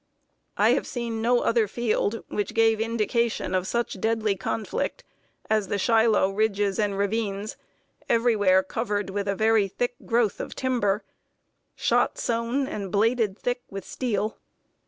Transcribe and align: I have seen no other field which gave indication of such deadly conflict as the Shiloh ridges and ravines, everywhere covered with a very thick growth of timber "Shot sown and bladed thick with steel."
I 0.57 0.69
have 0.71 0.87
seen 0.87 1.21
no 1.21 1.41
other 1.41 1.67
field 1.67 2.23
which 2.27 2.55
gave 2.55 2.81
indication 2.81 3.53
of 3.53 3.67
such 3.67 3.99
deadly 4.01 4.35
conflict 4.35 5.03
as 5.47 5.67
the 5.67 5.77
Shiloh 5.77 6.31
ridges 6.31 6.79
and 6.79 6.97
ravines, 6.97 7.55
everywhere 8.09 8.63
covered 8.63 9.11
with 9.11 9.27
a 9.27 9.35
very 9.35 9.67
thick 9.67 9.93
growth 10.03 10.39
of 10.39 10.55
timber 10.55 11.03
"Shot 11.75 12.17
sown 12.17 12.65
and 12.67 12.91
bladed 12.91 13.37
thick 13.37 13.61
with 13.69 13.85
steel." 13.85 14.39